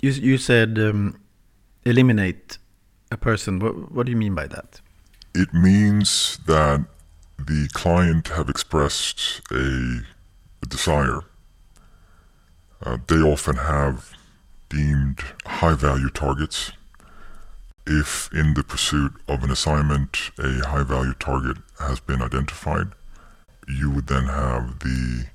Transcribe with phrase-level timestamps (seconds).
[0.00, 1.20] You, you said um,
[1.84, 2.58] eliminate
[3.10, 3.58] a person.
[3.58, 4.80] What, what do you mean by that?
[5.34, 6.84] It means that
[7.38, 10.00] the client have expressed a,
[10.62, 11.20] a desire.
[12.82, 14.12] Uh, they often have
[14.68, 16.72] deemed high value targets.
[17.86, 22.88] If in the pursuit of an assignment a high value target has been identified,
[23.68, 25.26] you would then have the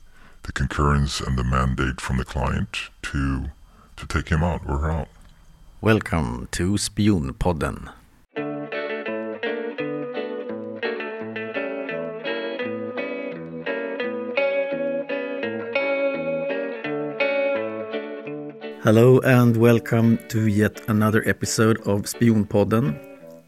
[0.44, 3.52] the concurrence and the mandate from the client to
[4.02, 5.08] to take him out or her out.
[5.80, 7.94] Welcome to Spionpodden.
[18.84, 23.00] Hello and welcome to yet another episode of Spionpodden.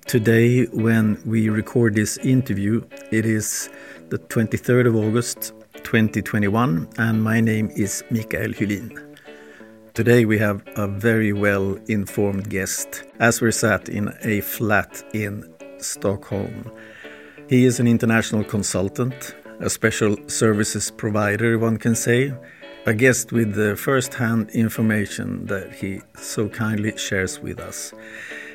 [0.05, 3.69] Today, when we record this interview, it is
[4.09, 9.12] the 23rd of August 2021, and my name is Mikael Hylin.
[9.93, 15.53] Today, we have a very well informed guest as we're sat in a flat in
[15.77, 16.71] Stockholm.
[17.47, 22.33] He is an international consultant, a special services provider, one can say,
[22.87, 27.93] a guest with the first hand information that he so kindly shares with us.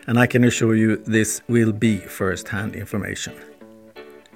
[0.08, 3.34] And I can assure you this will be first hand information.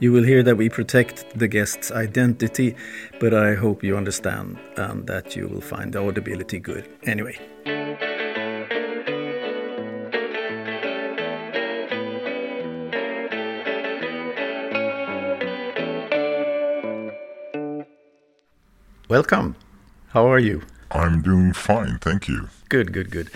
[0.03, 2.75] You will hear that we protect the guest's identity,
[3.21, 7.39] but I hope you understand and that you will find the audibility good anyway.
[19.09, 19.55] Welcome.
[20.09, 20.63] How are you?
[20.91, 22.49] I'm doing fine, thank you.
[22.69, 23.31] Good, good, good.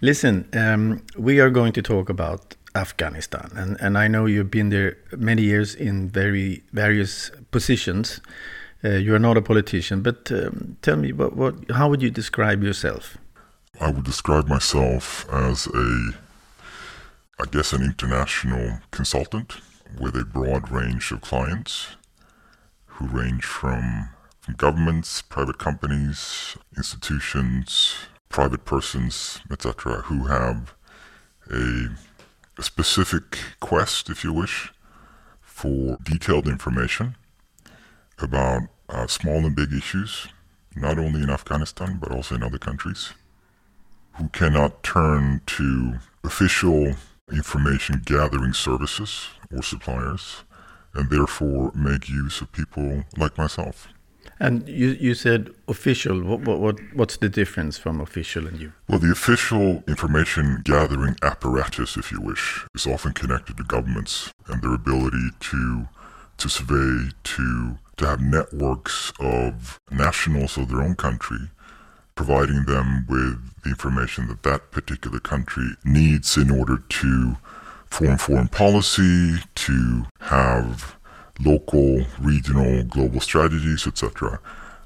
[0.00, 4.70] Listen, um, we are going to talk about Afghanistan, and, and I know you've been
[4.70, 8.20] there many years in very various positions.
[8.82, 12.10] Uh, you are not a politician, but um, tell me, what, what, how would you
[12.10, 13.18] describe yourself?
[13.80, 16.12] I would describe myself as a,
[17.40, 19.56] I guess, an international consultant
[19.98, 21.96] with a broad range of clients
[22.86, 27.94] who range from, from governments, private companies, institutions,
[28.28, 30.74] private persons, etc., who have
[31.50, 31.88] a,
[32.60, 34.70] a specific quest, if you wish,
[35.40, 37.16] for detailed information
[38.18, 40.28] about uh, small and big issues,
[40.76, 43.14] not only in Afghanistan but also in other countries,
[44.16, 46.96] who cannot turn to official
[47.32, 50.44] information gathering services or suppliers,
[50.92, 53.88] and therefore make use of people like myself.
[54.40, 56.22] And you, you said official.
[56.22, 58.72] What, what, what, what's the difference from official and you?
[58.88, 64.62] Well, the official information gathering apparatus, if you wish, is often connected to governments and
[64.62, 65.88] their ability to
[66.38, 71.50] to survey, to to have networks of nationals of their own country,
[72.14, 77.36] providing them with the information that that particular country needs in order to
[77.90, 80.96] form foreign policy, to have
[81.44, 84.40] local, regional, global strategies, etc.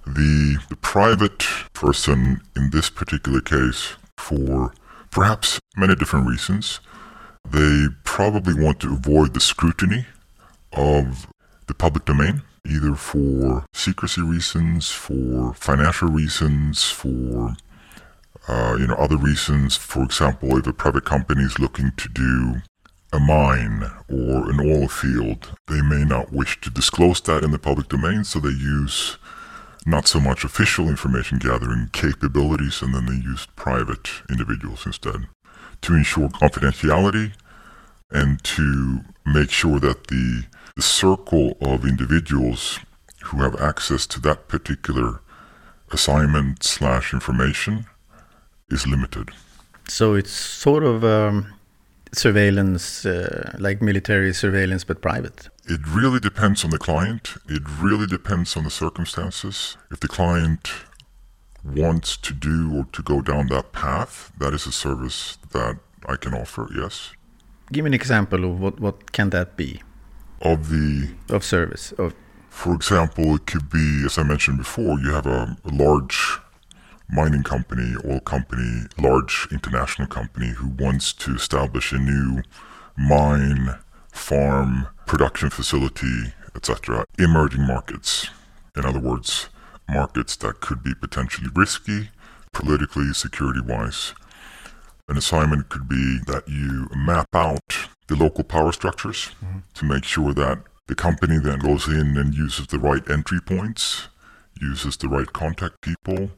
[0.07, 4.73] The, the private person in this particular case, for
[5.11, 6.81] perhaps many different reasons,
[7.51, 10.07] they probably want to avoid the scrutiny
[10.73, 11.27] of
[11.67, 17.55] the public domain, either for secrecy reasons, for financial reasons, for
[18.49, 19.77] uh, you know other reasons.
[19.77, 22.63] For example, if a private company is looking to do
[23.15, 27.59] a mine or an oil field, they may not wish to disclose that in the
[27.59, 29.19] public domain, so they use
[29.87, 35.29] not so much official information gathering capabilities and then they use private individuals instead
[35.81, 37.33] to ensure confidentiality
[38.11, 40.45] and to make sure that the,
[40.75, 42.81] the circle of individuals
[43.27, 45.21] who have access to that particular
[45.93, 47.87] assignment slash information
[48.71, 49.29] is limited.
[49.87, 51.54] So it's sort of um,
[52.17, 55.49] surveillance, uh, like military surveillance, but private?
[55.67, 57.35] It really depends on the client.
[57.49, 59.77] It really depends on the circumstances.
[59.91, 60.71] If the client
[61.65, 66.17] wants to do or to go down that path, that is a service that I
[66.17, 67.13] can offer, yes.
[67.73, 69.83] Give me an example of what, what can that be?
[70.43, 71.15] Of the...
[71.31, 71.93] Of service?
[71.93, 72.15] Of
[72.51, 76.39] For example, it could be, as I mentioned before, you have a, a large
[77.09, 82.43] mining company, oil company, large international company who wants to establish a new
[82.97, 83.79] mine,
[84.13, 87.05] farm, production facility, etc.
[87.19, 88.31] Emerging markets.
[88.77, 89.49] In other words,
[89.89, 92.11] markets that could be potentially risky,
[92.53, 94.15] politically, security wise.
[95.09, 99.59] An assignment could be that you map out the local power structures mm-hmm.
[99.75, 104.09] to make sure that the company then goes in and uses the right entry points,
[104.61, 106.31] uses the right contact people,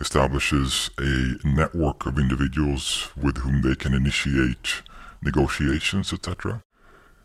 [0.00, 4.82] establishes a network of individuals with whom they can initiate
[5.22, 6.62] negotiations, etc.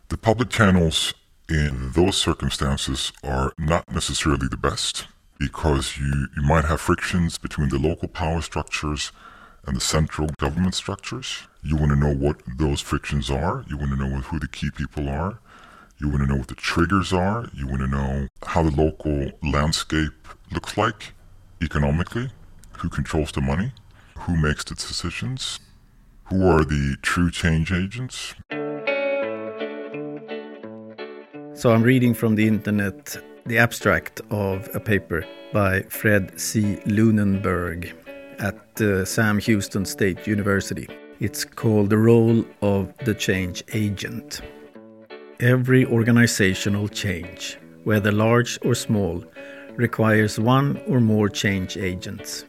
[0.08, 1.14] The public channels
[1.48, 5.06] in those circumstances are not necessarily the best
[5.38, 9.12] because you, you might have frictions between the local power structures
[9.66, 11.42] and the central government structures.
[11.62, 13.64] You want to know what those frictions are.
[13.68, 15.38] You want to know who the key people are.
[15.98, 17.48] You want to know what the triggers are.
[17.54, 21.12] You want to know how the local landscape looks like
[21.62, 22.30] economically,
[22.82, 23.70] who controls the money,
[24.18, 25.60] who makes the decisions,
[26.24, 28.34] who are the true change agents.
[31.54, 36.80] So I'm reading from the internet the abstract of a paper by Fred C.
[36.86, 37.94] Lunenburg
[38.40, 40.88] at uh, Sam Houston State University.
[41.20, 44.40] It's called The Role of the Change Agent.
[45.38, 49.22] Every organizational change, whether large or small,
[49.76, 52.44] requires one or more change agents.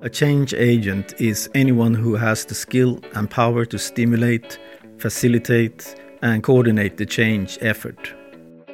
[0.00, 4.56] A change agent is anyone who has the skill and power to stimulate,
[4.98, 5.92] facilitate,
[6.22, 8.14] and coordinate the change effort.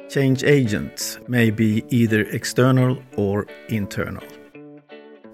[0.07, 4.23] Change agents may be either external or internal.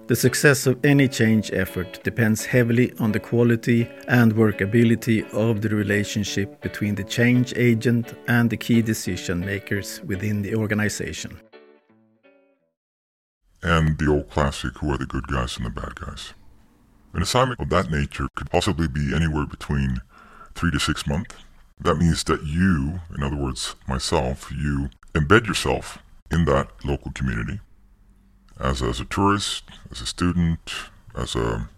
[0.06, 5.68] The success of any change effort depends heavily on the quality and workability of the
[5.68, 11.38] relationship between the change agent and the key decision makers within the organization.
[13.62, 16.34] And the old classic who are the good guys and the bad guys?
[17.14, 20.00] An assignment of that nature could possibly be anywhere between
[20.54, 21.36] three to six months.
[21.80, 25.98] That means that you, in other words, myself, you embed yourself
[26.30, 27.60] in that local community
[28.58, 30.72] as as a tourist, as a student,
[31.14, 31.68] as a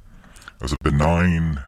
[0.60, 1.64] as a benign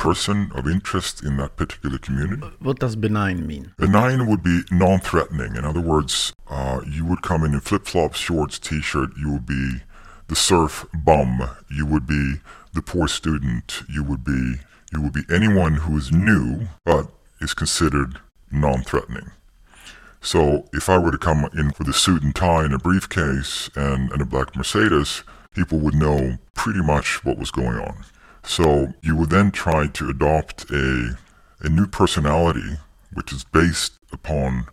[0.00, 2.50] person of interest in that particular community.
[2.58, 3.72] What does benign mean?
[3.76, 5.54] Benign would be non-threatening.
[5.54, 9.10] In other words, uh, you would come in in flip-flops, shorts, t-shirt.
[9.16, 9.82] You would be
[10.28, 11.48] the surf bum.
[11.70, 12.36] You would be
[12.72, 13.82] the poor student.
[13.88, 14.54] You would be
[14.92, 17.06] you would be anyone who is new but
[17.40, 18.18] is considered
[18.50, 19.30] non-threatening.
[20.20, 23.70] So if I were to come in with a suit and tie and a briefcase
[23.76, 25.22] and, and a black Mercedes,
[25.54, 28.04] people would know pretty much what was going on.
[28.42, 31.18] So you would then try to adopt a,
[31.60, 32.78] a new personality,
[33.12, 34.66] which is based upon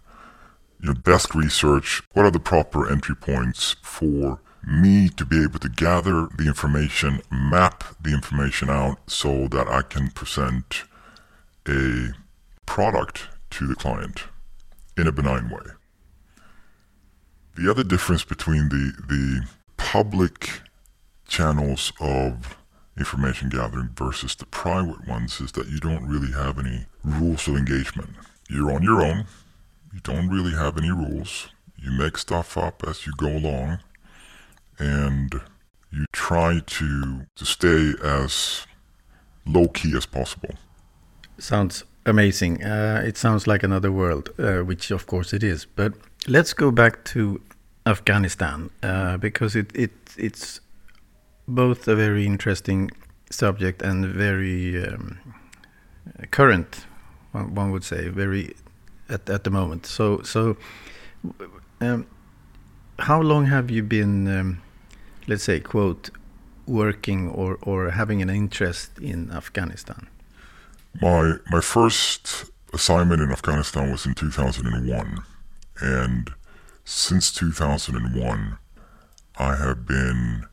[0.82, 2.02] your know, desk research.
[2.14, 7.22] What are the proper entry points for me to be able to gather the information,
[7.32, 10.84] map the information out so that I can present
[11.68, 12.10] a
[12.66, 14.26] product to the client
[14.98, 15.72] in a benign way.
[17.56, 19.48] The other difference between the, the
[19.78, 20.62] public
[21.28, 22.58] channels of
[22.98, 27.56] information gathering versus the private ones is that you don't really have any rules of
[27.56, 28.10] engagement.
[28.50, 29.26] You're on your own.
[29.94, 31.50] You don't really have any rules.
[31.78, 33.80] You make stuff up as you go along
[34.80, 35.42] and
[35.92, 38.66] you try to, to stay as
[39.46, 40.56] low key as possible.
[41.38, 42.64] Sounds amazing.
[42.64, 45.66] Uh, it sounds like another world, uh, which of course it is.
[45.66, 45.94] But
[46.28, 47.42] let's go back to
[47.86, 50.60] Afghanistan uh, because it, it it's
[51.48, 52.92] both a very interesting
[53.30, 55.18] subject and very um,
[56.32, 56.86] current.
[57.32, 58.56] One, would say very
[59.10, 59.86] at at the moment.
[59.86, 60.58] So so.
[61.80, 62.08] Um,
[63.00, 64.62] how long have you been, um,
[65.28, 66.10] let's say, quote,
[66.66, 70.08] working or, or having an interest in Afghanistan?
[71.02, 75.20] My my first assignment in Afghanistan was in 2001,
[75.80, 76.32] and
[76.84, 78.58] since 2001,
[79.38, 80.46] I have been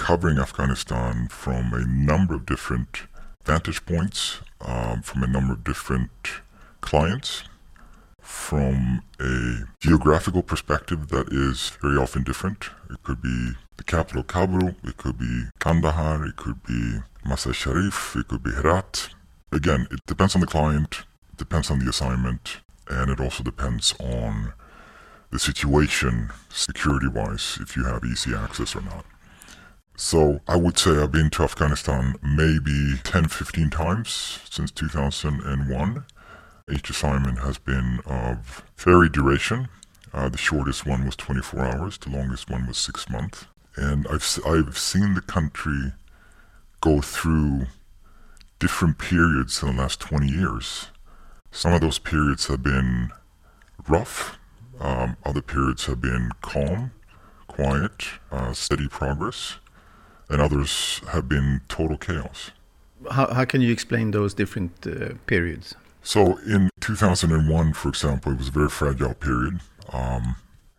[0.00, 3.02] covering Afghanistan from a number of different
[3.44, 6.10] vantage points, um, from a number of different
[6.80, 7.44] clients,
[8.20, 12.70] from a geographical perspective that is very often different.
[12.88, 18.16] It could be the capital Kabul, it could be Kandahar, it could be Mazar Sharif,
[18.16, 19.10] it could be Herat,
[19.52, 23.94] again, it depends on the client, it depends on the assignment, and it also depends
[24.00, 24.54] on
[25.30, 29.04] the situation security wise, if you have easy access or not.
[30.02, 36.04] So I would say I've been to Afghanistan maybe 10, 15 times since 2001.
[36.72, 39.68] Each assignment has been of varied duration.
[40.14, 43.44] Uh, the shortest one was 24 hours, the longest one was six months.
[43.76, 45.92] And I've, I've seen the country
[46.80, 47.66] go through
[48.58, 50.86] different periods in the last 20 years.
[51.50, 53.10] Some of those periods have been
[53.86, 54.38] rough,
[54.80, 56.92] um, other periods have been calm,
[57.48, 59.58] quiet, uh, steady progress,
[60.30, 62.52] and others have been total chaos.
[63.10, 65.74] How, how can you explain those different uh, periods?
[66.02, 69.60] So, in 2001, for example, it was a very fragile period.
[69.92, 70.36] Um,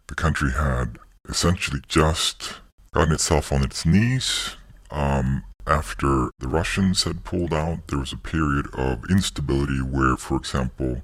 [0.08, 0.98] the country had
[1.30, 2.62] essentially just
[2.94, 4.56] gotten itself on its knees.
[4.90, 10.38] Um, after the Russians had pulled out, there was a period of instability where, for
[10.38, 11.02] example,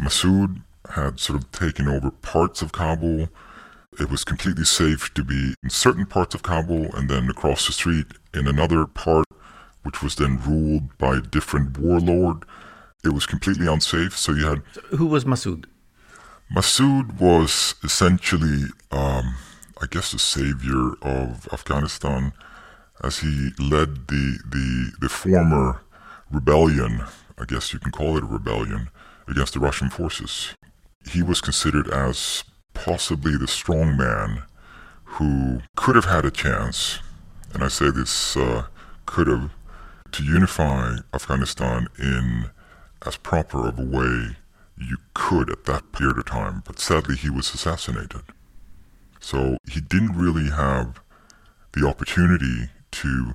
[0.00, 3.28] Massoud had sort of taken over parts of Kabul.
[4.00, 7.72] It was completely safe to be in certain parts of Kabul and then across the
[7.72, 9.26] street in another part,
[9.82, 12.44] which was then ruled by a different warlord.
[13.04, 14.16] It was completely unsafe.
[14.16, 14.62] So you had.
[14.96, 15.66] Who was Masood?
[16.54, 19.36] Masood was essentially, um,
[19.80, 22.32] I guess, the savior of Afghanistan
[23.02, 25.82] as he led the, the, the former
[26.30, 27.02] rebellion,
[27.38, 28.90] I guess you can call it a rebellion,
[29.26, 30.54] against the Russian forces.
[31.10, 34.42] He was considered as possibly the strong man
[35.04, 36.98] who could have had a chance,
[37.52, 38.66] and I say this uh,
[39.06, 39.50] could have,
[40.12, 42.50] to unify Afghanistan in
[43.06, 44.36] as proper of a way
[44.76, 48.22] you could at that period of time, but sadly he was assassinated.
[49.20, 51.00] So he didn't really have
[51.72, 53.34] the opportunity to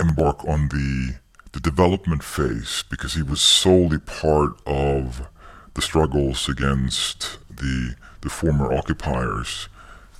[0.00, 1.16] embark on the
[1.52, 5.28] the development phase because he was solely part of
[5.74, 9.68] the struggles against the the former occupiers.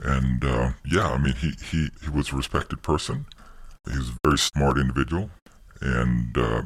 [0.00, 3.26] And uh, yeah, I mean, he, he, he was a respected person.
[3.90, 5.30] He was a very smart individual,
[5.80, 6.62] and uh,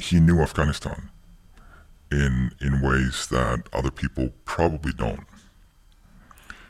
[0.00, 1.10] he knew Afghanistan
[2.10, 5.24] in in ways that other people probably don't.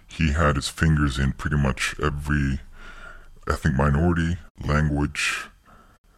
[0.06, 2.60] He had his fingers in pretty much every
[3.48, 5.46] ethnic minority, language,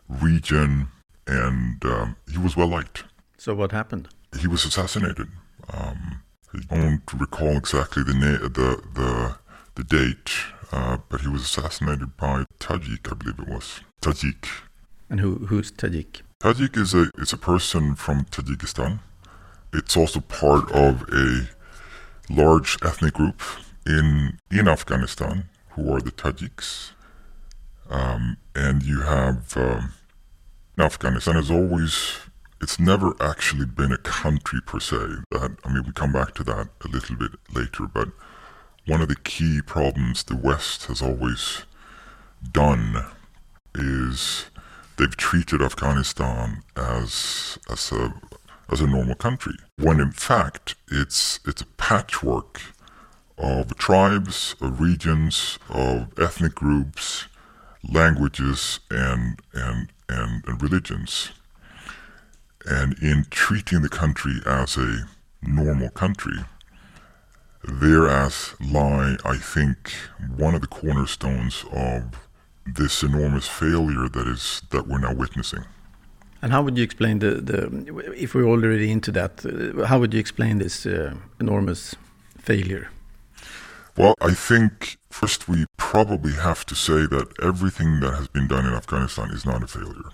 [0.08, 0.88] region,
[1.26, 3.04] and um, he was well liked.
[3.38, 4.08] So what happened?
[4.40, 5.28] He was assassinated.
[5.72, 6.22] Um,
[6.54, 9.36] I don't recall exactly the na- the the
[9.74, 10.30] the date,
[10.70, 14.48] uh, but he was assassinated by Tajik, I believe it was Tajik.
[15.08, 16.22] And who who's Tajik?
[16.40, 19.00] Tajik is a is a person from Tajikistan.
[19.72, 21.48] It's also part of a
[22.28, 23.40] large ethnic group
[23.86, 26.92] in in Afghanistan who are the Tajiks.
[27.88, 29.92] Um, and you have um,
[30.78, 32.18] Afghanistan has always
[32.62, 34.96] it's never actually been a country per se.
[35.32, 38.08] That I mean, we come back to that a little bit later, but
[38.86, 41.64] one of the key problems the West has always
[42.50, 43.04] done
[43.74, 44.46] is
[44.96, 48.14] they've treated Afghanistan as as a
[48.70, 52.60] as a normal country, when in fact it's it's a patchwork
[53.38, 57.26] of tribes, of regions, of ethnic groups,
[57.88, 61.32] languages, and and and, and religions.
[62.66, 65.06] And in treating the country as a
[65.42, 66.38] normal country,
[67.64, 69.92] thereas lie, I think,
[70.36, 72.28] one of the cornerstones of
[72.66, 75.64] this enormous failure that is that we're now witnessing.
[76.40, 80.12] And how would you explain the, the if we're already into that, uh, how would
[80.12, 81.94] you explain this uh, enormous
[82.38, 82.90] failure?
[83.96, 88.66] Well, I think first we probably have to say that everything that has been done
[88.66, 90.10] in Afghanistan is not a failure.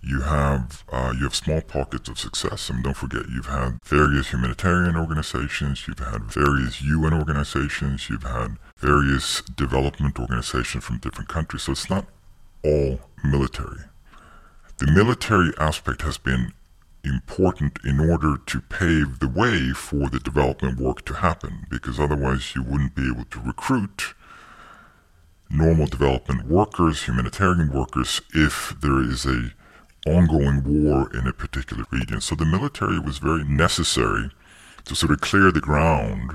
[0.00, 4.28] You have uh, you have small pockets of success, and don't forget you've had various
[4.30, 11.62] humanitarian organizations, you've had various UN organizations, you've had various development organizations from different countries.
[11.62, 12.06] So it's not
[12.62, 13.80] all military.
[14.78, 16.52] The military aspect has been
[17.04, 22.54] important in order to pave the way for the development work to happen, because otherwise
[22.54, 24.14] you wouldn't be able to recruit
[25.50, 29.50] normal development workers, humanitarian workers, if there is a
[30.06, 32.20] ongoing war in a particular region.
[32.20, 34.30] So the military was very necessary
[34.84, 36.32] to sort of clear the ground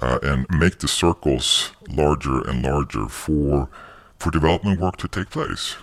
[0.00, 3.68] uh, and make the circles larger and larger for
[4.18, 5.76] for development work to take place.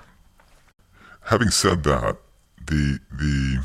[1.25, 2.17] Having said that,
[2.65, 3.63] the the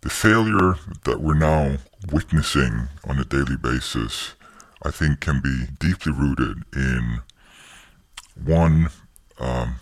[0.00, 1.76] the failure that we're now
[2.12, 4.34] witnessing on a daily basis,
[4.82, 7.20] I think, can be deeply rooted in
[8.42, 8.88] one
[9.38, 9.80] um,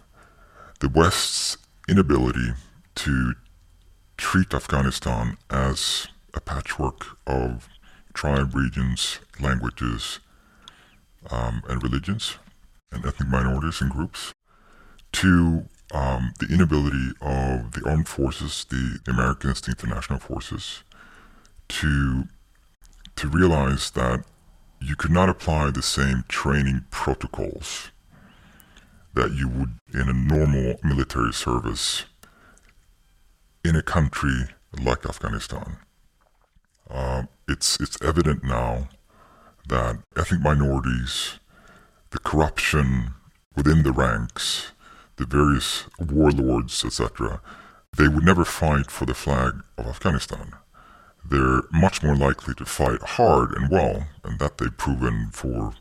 [0.81, 2.53] the West's inability
[2.97, 3.35] to
[4.17, 7.69] treat Afghanistan as a patchwork of
[8.13, 10.21] tribe regions, languages,
[11.31, 12.37] um, and religions,
[12.91, 14.33] and ethnic minorities and groups.
[15.13, 20.83] To um, the inability of the armed forces, the Americans, the international forces,
[21.69, 22.25] to
[23.17, 24.25] to realize that
[24.81, 27.91] you could not apply the same training protocols
[29.17, 32.05] that you would in a normal military service
[33.65, 34.45] in a country
[34.81, 35.79] like Afghanistan.
[36.89, 38.89] Uh, it's it's evident now
[39.69, 41.39] that ethnic minorities,
[42.11, 43.15] the corruption
[43.57, 44.73] within the ranks,
[45.17, 47.41] the various warlords, etc.,
[47.97, 50.53] they would never fight for the flag of Afghanistan.
[51.25, 55.73] They're much more likely to fight hard and well, and that they've proven for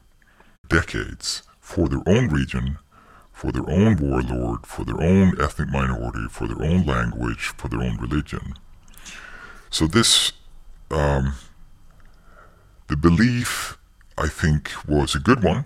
[0.70, 2.80] decades, for their own region,
[3.36, 7.82] for their own warlord, for their own ethnic minority, for their own language, for their
[7.82, 8.54] own religion.
[9.70, 10.32] So this,
[10.90, 11.34] um,
[12.88, 13.78] the belief,
[14.18, 15.66] I think, was a good one,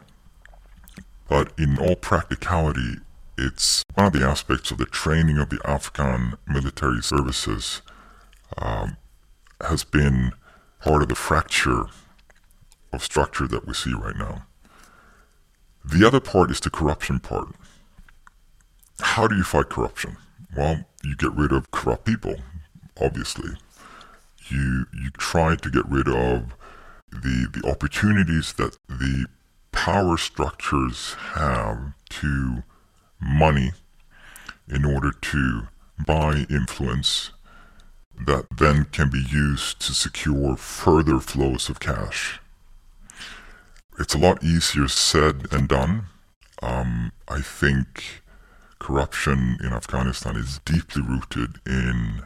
[1.28, 2.96] but in all practicality,
[3.38, 7.84] it's one of the aspects of the training of the Afghan military services
[8.58, 8.98] um,
[9.62, 10.32] has been
[10.82, 11.84] part of the fracture
[12.92, 14.48] of structure that we see right now.
[15.84, 17.48] The other part is the corruption part.
[19.02, 20.18] How do you fight corruption?
[20.56, 22.36] Well, you get rid of corrupt people,
[23.02, 23.52] obviously.
[24.50, 26.56] You you try to get rid of
[27.12, 29.28] the the opportunities that the
[29.72, 32.64] power structures have to
[33.22, 33.72] money
[34.68, 35.68] in order to
[36.06, 37.32] buy influence
[38.26, 42.40] that then can be used to secure further flows of cash.
[44.00, 46.06] It's a lot easier said than done.
[46.64, 48.22] Um, I think
[48.80, 52.24] corruption in Afghanistan is deeply rooted in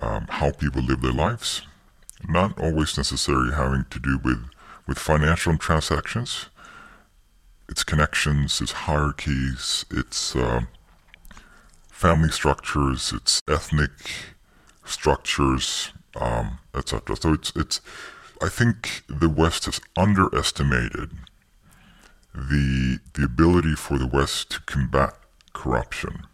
[0.00, 1.62] um, how people live their lives,
[2.28, 4.42] not always necessarily having to do with,
[4.88, 6.46] with financial transactions.
[7.68, 10.62] It's connections, it's hierarchies, it's uh,
[11.92, 13.92] family structures, it's ethnic
[14.84, 17.16] structures, um, etc.
[17.16, 17.80] So it's it's.
[18.42, 21.10] I think the West has underestimated
[22.34, 25.14] the the ability for the West to combat
[25.52, 26.26] corruption.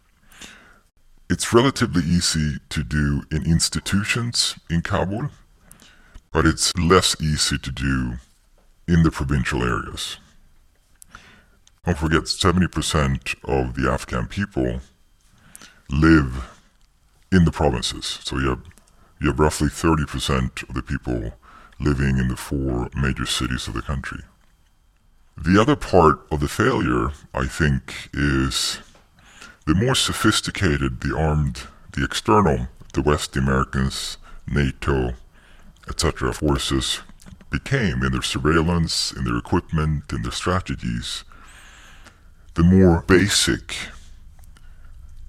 [1.29, 5.29] It's relatively easy to do in institutions in Kabul,
[6.31, 8.15] but it's less easy to do
[8.87, 10.17] in the provincial areas.
[11.85, 14.81] Don't forget, 70% of the Afghan people
[15.89, 16.49] live
[17.31, 18.19] in the provinces.
[18.23, 18.63] So you have,
[19.19, 21.33] you have roughly 30% of the people
[21.79, 24.19] living in the four major cities of the country.
[25.37, 28.79] The other part of the failure, I think, is
[29.65, 31.63] the more sophisticated the armed,
[31.93, 35.13] the external, the West, Americans, NATO,
[35.87, 36.33] etc.
[36.33, 37.01] forces
[37.49, 41.23] became in their surveillance, in their equipment, in their strategies,
[42.55, 43.75] the more basic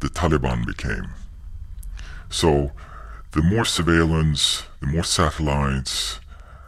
[0.00, 1.10] the Taliban became.
[2.28, 2.72] So
[3.32, 6.20] the more surveillance, the more satellites,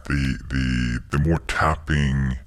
[0.07, 2.39] the the the more tapping,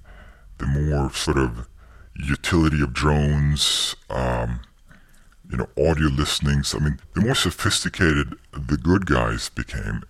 [0.57, 1.67] the more sort of
[2.15, 4.61] utility of drones, um,
[5.49, 6.75] you know, audio listenings.
[6.75, 10.03] I mean, the more sophisticated the good guys became,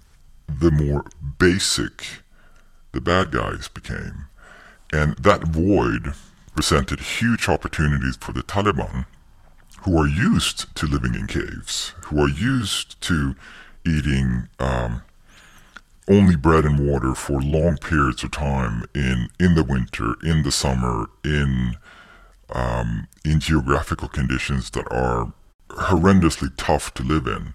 [0.47, 1.05] the more
[1.37, 2.23] basic
[2.91, 4.25] the bad guys became.
[4.91, 6.13] And that void
[6.55, 9.05] presented huge opportunities for the Taliban,
[9.83, 13.35] who are used to living in caves, who are used to
[13.85, 15.03] eating um,
[16.09, 20.51] only bread and water for long periods of time in in the winter, in the
[20.51, 21.77] summer, in
[22.49, 25.33] um, in geographical conditions that are
[25.69, 27.53] horrendously tough to live in.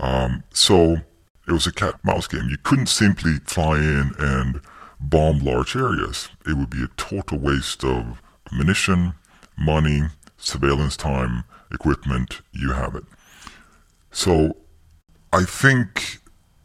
[0.00, 0.96] Um, so
[1.46, 2.48] it was a cat mouse game.
[2.50, 4.60] You couldn't simply fly in and
[5.00, 6.28] bomb large areas.
[6.46, 8.20] It would be a total waste of
[8.52, 9.14] ammunition,
[9.56, 10.02] money,
[10.36, 12.40] surveillance time, equipment.
[12.52, 13.04] You have it.
[14.10, 14.56] So
[15.32, 16.20] I think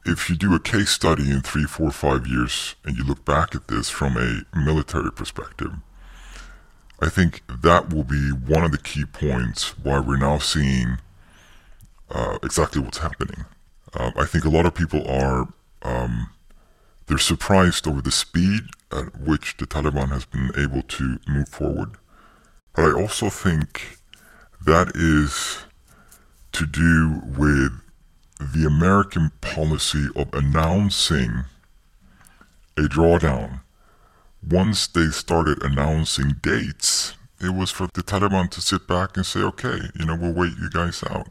[0.05, 3.55] if you do a case study in three, four, five years and you look back
[3.55, 5.71] at this from a military perspective,
[6.99, 10.99] I think that will be one of the key points why we're now seeing
[12.09, 13.45] uh, exactly what's happening.
[13.93, 15.47] Uh, I think a lot of people are
[15.83, 16.29] um,
[17.07, 18.61] they're surprised over the speed
[18.91, 21.91] at which the Taliban has been able to move forward.
[22.73, 23.99] But I also think
[24.65, 25.59] that is
[26.53, 27.82] to do with
[28.51, 31.45] the American policy of announcing
[32.77, 33.61] a drawdown.
[34.47, 39.39] Once they started announcing dates, it was for the Taliban to sit back and say,
[39.39, 41.29] okay, you know, we'll wait you guys out.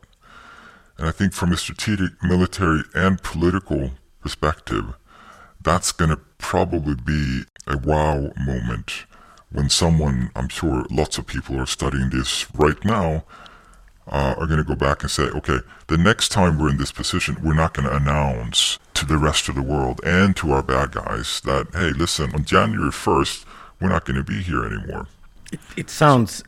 [0.98, 4.94] And I think from a strategic, military, and political perspective,
[5.60, 9.06] that's going to probably be a wow moment
[9.50, 13.24] when someone, I'm sure lots of people are studying this right now,
[14.08, 16.92] uh, are going to go back and say, okay, the next time we're in this
[16.92, 20.62] position, we're not going to announce to the rest of the world and to our
[20.62, 23.44] bad guys that, hey, listen, on January 1st,
[23.80, 25.06] we're not going to be here anymore.
[25.52, 26.42] It, it sounds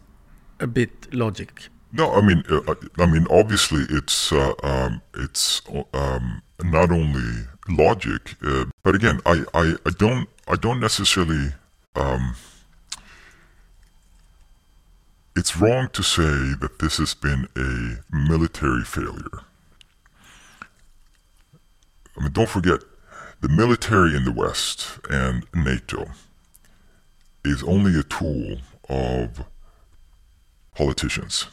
[0.61, 1.69] a bit logic.
[1.93, 5.63] No, I mean, uh, uh, I mean, obviously, it's uh, um, it's
[5.93, 11.53] um, not only logic, uh, but again, I, I, I don't I don't necessarily
[11.95, 12.35] um,
[15.37, 19.41] it's wrong to say that this has been a military failure.
[22.17, 22.81] I mean, don't forget,
[23.41, 26.07] the military in the West and NATO
[27.45, 29.45] is only a tool of
[30.75, 31.49] politicians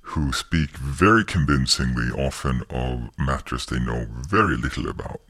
[0.00, 5.20] who speak very convincingly often of matters they know very little about.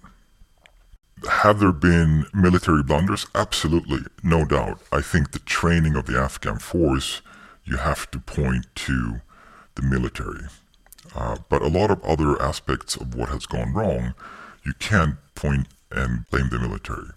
[1.24, 3.26] Have there been military blunders?
[3.34, 4.80] Absolutely, no doubt.
[4.92, 7.22] I think the training of the Afghan force,
[7.64, 9.22] you have to point to
[9.76, 10.44] the military.
[11.14, 14.14] Uh, but a lot of other aspects of what has gone wrong,
[14.64, 17.08] you can't point and blame the military.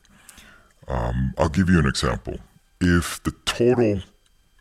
[0.88, 2.38] Um, I'll give you an example.
[2.80, 4.02] If the total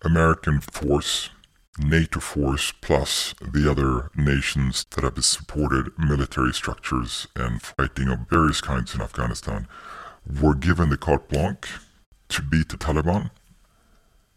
[0.03, 1.31] American force,
[1.79, 8.61] NATO force, plus the other nations that have supported military structures and fighting of various
[8.61, 9.69] kinds in Afghanistan
[10.41, 11.79] were given the carte blanche
[12.29, 13.31] to beat the Taliban,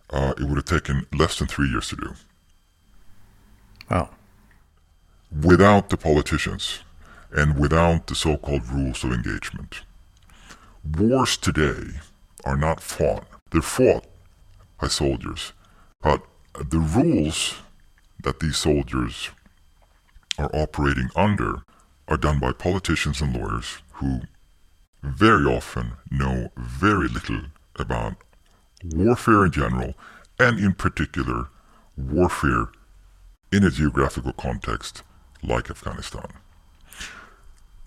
[0.09, 2.13] uh, it would have taken less than three years to do.
[3.89, 4.09] Wow.
[5.41, 6.79] Without the politicians
[7.31, 9.81] and without the so called rules of engagement.
[10.97, 11.99] Wars today
[12.43, 14.05] are not fought, they're fought
[14.79, 15.53] by soldiers,
[16.01, 17.55] but the rules
[18.23, 19.29] that these soldiers
[20.37, 21.63] are operating under
[22.07, 24.21] are done by politicians and lawyers who
[25.03, 27.41] very often know very little
[27.77, 28.15] about
[28.83, 29.93] warfare in general,
[30.39, 31.47] and in particular,
[31.97, 32.67] warfare
[33.51, 35.03] in a geographical context
[35.43, 36.27] like Afghanistan.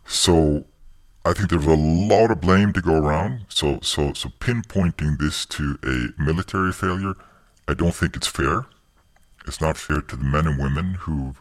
[0.04, 0.64] So
[1.24, 3.46] I think there's a lot of blame to go around.
[3.48, 7.14] So so so pinpointing this to a military failure,
[7.66, 8.66] I don't think it's fair.
[9.46, 11.40] It's not fair to the men and women who've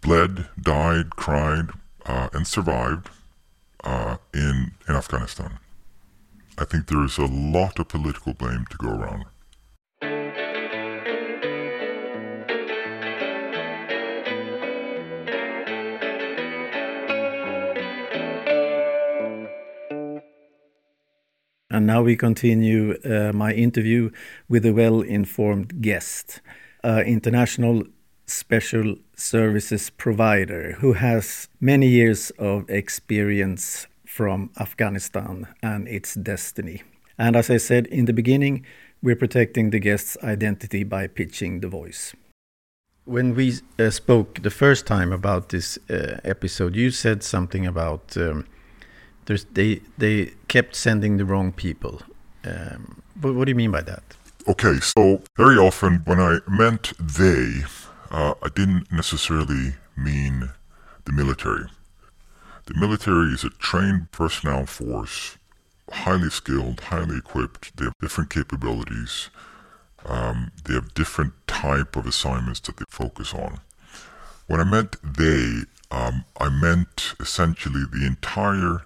[0.00, 1.70] bled, died, cried,
[2.04, 3.10] uh, and survived
[3.84, 5.58] uh, in in Afghanistan.
[6.58, 9.24] I think there is a lot of political blame to go around.
[21.76, 24.10] And now we continue uh, my interview
[24.48, 26.40] with a well informed guest,
[26.82, 27.82] an international
[28.24, 36.82] special services provider who has many years of experience from Afghanistan and its destiny.
[37.18, 38.64] And as I said in the beginning,
[39.02, 42.14] we're protecting the guest's identity by pitching the voice.
[43.04, 48.16] When we uh, spoke the first time about this uh, episode, you said something about
[48.16, 48.46] um,
[49.26, 52.00] they they kept sending the wrong people.
[52.44, 54.02] Um, but what do you mean by that?
[54.48, 57.64] Okay, so very often when I meant they,
[58.10, 60.50] uh, I didn't necessarily mean
[61.04, 61.66] the military.
[62.66, 65.36] The military is a trained personnel force,
[65.90, 67.76] highly skilled, highly equipped.
[67.76, 69.30] They have different capabilities.
[70.04, 73.60] Um, they have different type of assignments that they focus on.
[74.46, 78.85] When I meant they, um, I meant essentially the entire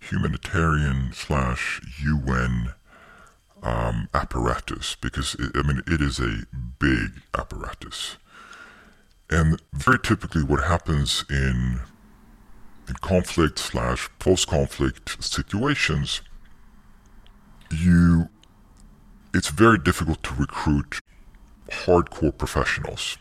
[0.00, 2.72] humanitarian slash UN
[3.62, 6.44] um, apparatus because it, I mean it is a
[6.78, 8.16] big apparatus,
[9.28, 11.80] and very typically what happens in
[12.88, 16.22] in conflict slash post-conflict situations,
[17.70, 18.28] you
[19.32, 21.00] it's very difficult to recruit
[21.70, 23.16] hardcore professionals.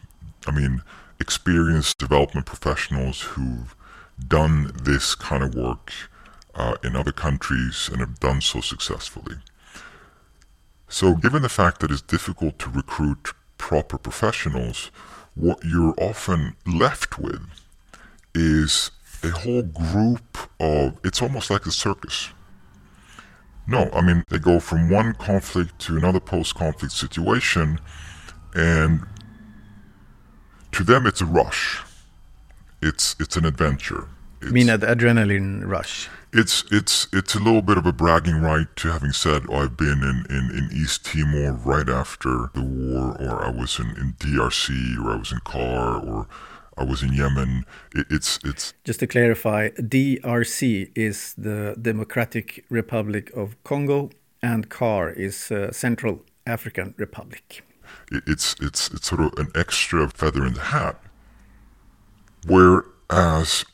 [0.48, 0.82] I mean,
[1.20, 3.76] experienced development professionals who've
[4.28, 5.94] done this kind of work
[6.60, 9.38] uh, in other countries and have done so successfully.
[10.90, 14.92] So, given the fact that it's difficult to recruit proper professionals,
[15.36, 17.42] what you're often left with
[18.36, 18.92] is
[19.24, 22.30] a whole group of it's almost like a circus.
[23.68, 27.80] No, I mean they go from one conflict to another post-conflict situation,
[28.54, 29.06] and
[30.72, 31.82] to them it's a rush.
[32.82, 34.08] It's it's an adventure.
[34.42, 36.10] It's, mean an adrenaline rush?
[36.32, 39.78] It's it's it's a little bit of a bragging right to having said oh, I've
[39.78, 44.14] been in, in, in East Timor right after the war, or I was in, in
[44.20, 46.28] DRC, or I was in CAR, or
[46.78, 47.66] I was in Yemen.
[47.94, 55.10] It, it's it's just to clarify, DRC is the Democratic Republic of Congo, and CAR
[55.10, 57.64] is uh, Central African Republic.
[58.12, 61.02] It, it's it's it's sort of an extra feather in the hat.
[62.48, 63.66] Whereas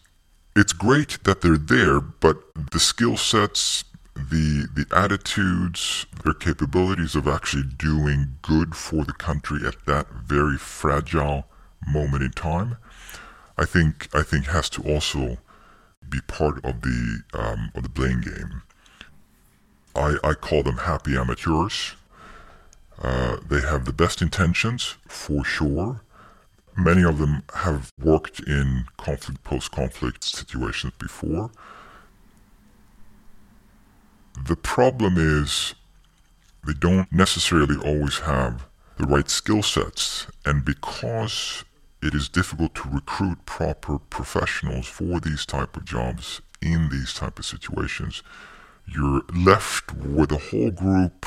[0.56, 2.38] it's great that they're there, but
[2.72, 3.84] the skill sets,
[4.16, 10.58] the the attitudes, their capabilities of actually doing good for the country at that very
[10.58, 11.46] fragile
[11.88, 12.78] moment in time
[13.58, 15.38] I think I think has to also
[16.08, 18.62] be part of the um, of the blame game.
[19.96, 21.96] I I call them happy amateurs.
[23.02, 26.02] Uh, they have the best intentions for sure.
[26.78, 31.52] Many of them have worked in conflict post conflict situations before.
[34.48, 35.74] The problem is
[36.66, 38.66] they don't necessarily always have
[38.98, 40.28] the right skill sets.
[40.46, 41.64] And because
[42.02, 47.40] it is difficult to recruit proper professionals for these type of jobs in these type
[47.40, 48.22] of situations,
[48.88, 51.26] you're left with a whole group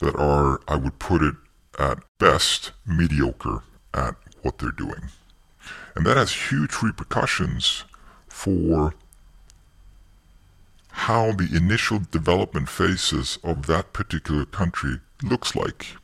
[0.00, 1.34] that are, I would put it
[1.78, 3.62] at best, mediocre
[3.94, 5.10] at what they're doing.
[5.94, 7.84] And that has huge repercussions
[8.28, 8.94] for
[10.90, 15.96] how the initial development phases of that particular country looks like.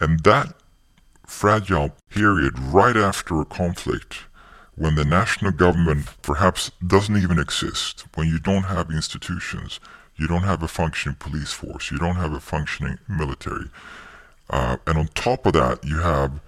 [0.00, 0.54] And that
[1.26, 4.24] fragile period right after a conflict
[4.74, 9.78] when the national government perhaps doesn't even exist, when you don't have institutions,
[10.16, 13.66] you don't have a functioning police force, you don't have a functioning military.
[14.48, 16.40] Uh, and on top of that, you have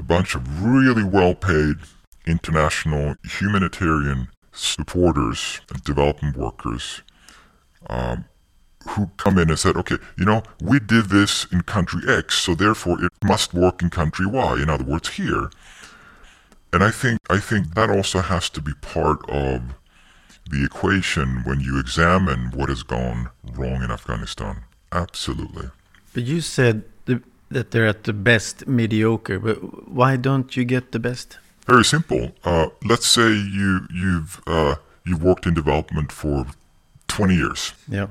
[0.00, 1.76] a bunch of really well paid
[2.26, 7.02] international humanitarian supporters and development workers
[7.88, 8.24] um,
[8.88, 12.54] who come in and said, okay, you know, we did this in country X, so
[12.54, 15.50] therefore it must work in country Y, in other words, here.
[16.72, 19.60] And I think I think that also has to be part of
[20.50, 24.64] the equation when you examine what has gone wrong in Afghanistan.
[24.92, 25.68] Absolutely.
[26.14, 26.84] But you said
[27.50, 31.38] that they're at the best mediocre, but why don't you get the best?
[31.66, 32.32] Very simple.
[32.44, 36.46] Uh, let's say you you've uh, you've worked in development for
[37.08, 37.74] twenty years.
[37.88, 38.08] Yeah.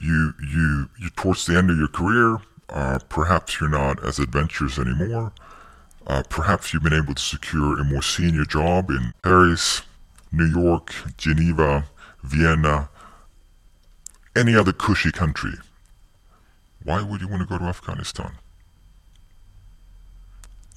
[0.00, 4.78] You you you towards the end of your career, uh, perhaps you're not as adventurous
[4.78, 5.32] anymore.
[6.06, 9.82] Uh, perhaps you've been able to secure a more senior job in Paris,
[10.32, 11.84] New York, Geneva,
[12.22, 12.88] Vienna,
[14.34, 15.52] any other cushy country.
[16.82, 18.32] Why would you want to go to Afghanistan?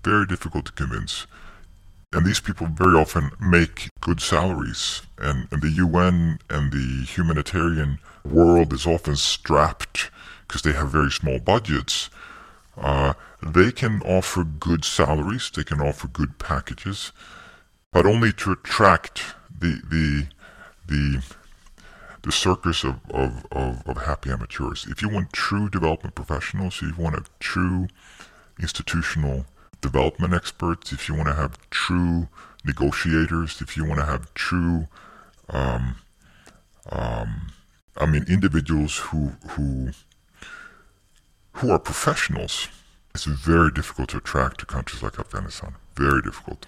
[0.04, 1.28] Very difficult to convince.
[2.14, 5.02] And these people very often make good salaries.
[5.18, 10.12] And, and the UN and the humanitarian world is often strapped
[10.48, 12.10] because they have very small budgets.
[12.76, 17.12] Uh, they can offer good salaries, they can offer good packages,
[17.92, 19.24] but only to attract
[19.60, 20.28] the the
[20.88, 21.24] the
[22.24, 24.86] the circus of, of, of, of happy amateurs.
[24.88, 27.88] If you want true development professionals, if you want a true
[28.60, 29.46] institutional
[29.82, 32.28] development experts, if you want to have true
[32.63, 34.88] negotiators, if you want to have true,
[35.50, 35.96] um,
[36.89, 37.48] um,
[37.98, 39.91] I mean, individuals who who
[41.54, 42.67] who are professionals,
[43.13, 45.76] it's very difficult to attract to countries like Afghanistan.
[45.96, 46.65] Very difficult.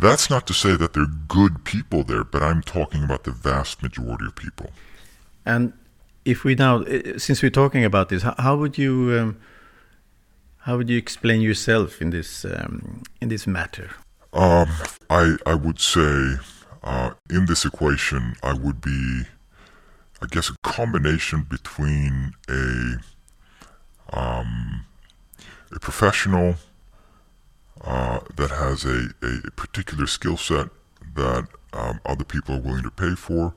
[0.00, 3.82] That's not to say that they're good people there, but I'm talking about the vast
[3.82, 4.70] majority of people.
[5.44, 5.74] And
[6.24, 6.84] if we now,
[7.18, 9.36] since we're talking about this, how would you um,
[10.62, 13.90] how would you explain yourself in this um, in this matter?
[14.32, 14.68] Um,
[15.10, 16.36] I I would say
[16.82, 19.24] uh, in this equation I would be,
[20.22, 22.96] I guess, a combination between a
[24.12, 24.86] um,
[25.72, 26.56] a professional
[27.82, 30.68] uh, that has a, a particular skill set
[31.14, 33.54] that um, other people are willing to pay for,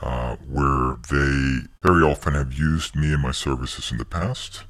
[0.00, 4.64] uh, where they very often have used me and my services in the past.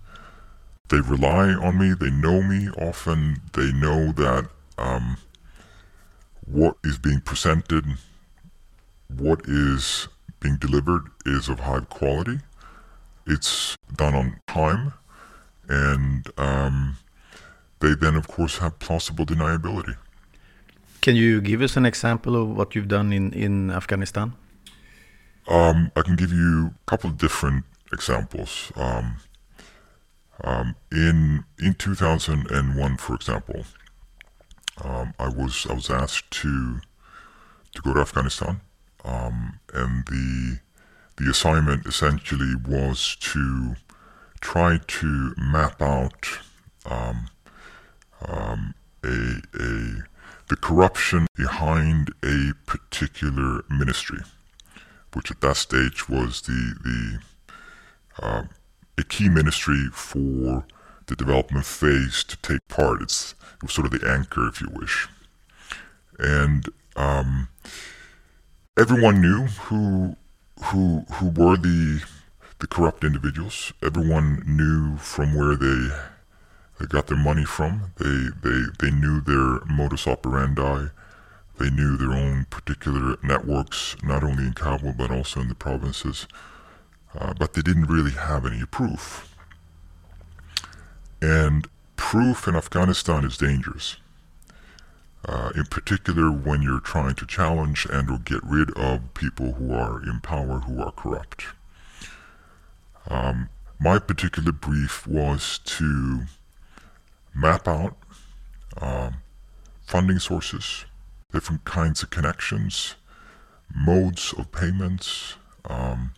[0.89, 5.17] They rely on me, they know me, often they know that um,
[6.47, 7.85] what is being presented,
[9.09, 12.39] what is being delivered is of high quality.
[13.27, 14.93] It's done on time,
[15.69, 16.97] and um,
[17.81, 19.97] they then, of course, have plausible deniability.
[21.01, 24.35] Can you give us an example of what you've done in, in Afghanistan?
[25.49, 28.73] Um, I can give you a couple of different examples.
[28.77, 29.17] Um,
[30.45, 33.65] um, in in 2001, for example,
[34.83, 36.81] um, I was I was asked to
[37.75, 38.61] to go to Afghanistan,
[39.05, 40.59] um, and the
[41.17, 43.77] the assignment essentially was to
[44.41, 46.27] try to map out
[46.85, 47.29] um,
[48.27, 50.05] um, a, a
[50.49, 54.21] the corruption behind a particular ministry,
[55.15, 58.43] which at that stage was the the uh,
[58.99, 60.65] a key ministry for
[61.07, 63.03] the development phase to take part.
[63.03, 65.09] It's it was sort of the anchor, if you wish,
[66.19, 67.49] and um,
[68.79, 70.17] everyone knew who
[70.65, 72.03] who who were the
[72.59, 73.73] the corrupt individuals.
[73.83, 75.89] Everyone knew from where they
[76.79, 77.93] they got their money from.
[77.97, 80.89] They they they knew their modus operandi.
[81.59, 86.27] They knew their own particular networks, not only in Kabul but also in the provinces.
[87.15, 89.35] Uh, but they didn't really have any proof.
[91.23, 91.67] And
[91.97, 93.97] proof in Afghanistan is dangerous.
[95.25, 99.75] Uh, in particular when you're trying to challenge and or get rid of people who
[99.75, 101.47] are in power who are corrupt.
[103.09, 103.49] Um,
[103.81, 106.27] my particular brief was to
[107.35, 107.97] map out
[108.81, 109.17] um,
[109.85, 110.85] funding sources,
[111.33, 112.95] different kinds of connections,
[113.75, 116.13] modes of payments, um,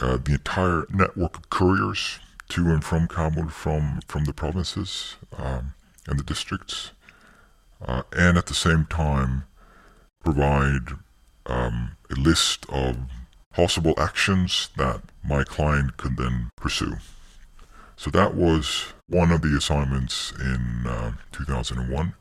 [0.00, 5.74] uh, the entire network of couriers to and from Kabul from, from the provinces um,
[6.06, 6.92] and the districts,
[7.84, 9.44] uh, and at the same time
[10.22, 10.88] provide
[11.46, 12.96] um, a list of
[13.52, 16.96] possible actions that my client could then pursue.
[17.96, 22.14] So that was one of the assignments in uh, 2001.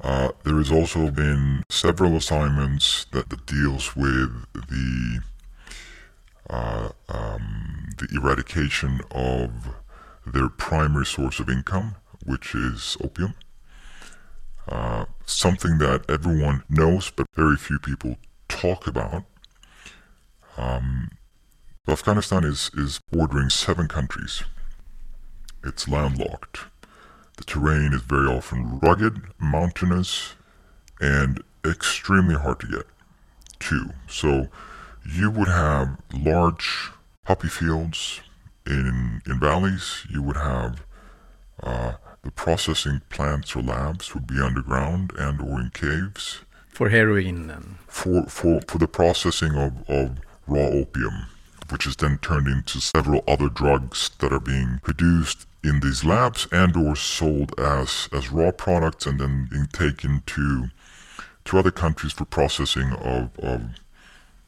[0.00, 5.20] Uh, there has also been several assignments that, that deals with the
[6.48, 9.74] uh, um, the eradication of
[10.26, 13.34] their primary source of income, which is opium.
[14.68, 18.16] Uh, something that everyone knows, but very few people
[18.48, 19.24] talk about.
[20.56, 21.10] Um,
[21.88, 24.42] Afghanistan is, is bordering seven countries.
[25.62, 26.64] It's landlocked.
[27.36, 30.34] The terrain is very often rugged, mountainous,
[31.00, 32.86] and extremely hard to get
[33.60, 33.90] to.
[34.08, 34.48] So
[35.08, 36.90] you would have large
[37.24, 38.20] poppy fields
[38.66, 40.06] in, in valleys.
[40.10, 40.84] You would have
[41.62, 41.92] uh,
[42.22, 46.40] the processing plants or labs would be underground and or in caves.
[46.68, 47.78] For heroin then?
[47.86, 51.26] For, for, for the processing of, of raw opium,
[51.70, 56.46] which is then turned into several other drugs that are being produced in these labs
[56.52, 60.66] and or sold as, as raw products and then being taken to,
[61.44, 63.62] to other countries for processing of, of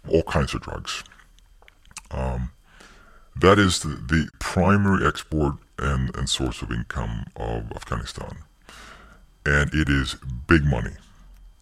[0.09, 1.05] all kinds of drugs.
[2.11, 2.51] Um,
[3.37, 8.39] that is the, the primary export and, and source of income of Afghanistan.
[9.47, 10.17] And it is
[10.47, 10.97] big money.